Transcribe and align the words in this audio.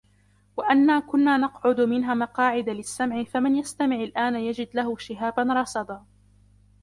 وأنا 0.57 0.99
كنا 0.99 1.37
نقعد 1.37 1.81
منها 1.81 2.13
مقاعد 2.13 2.69
للسمع 2.69 3.23
فمن 3.23 3.55
يستمع 3.55 3.95
الآن 3.95 4.35
يجد 4.35 4.69
له 4.73 4.97
شهابا 4.97 5.43
رصدا 5.43 6.03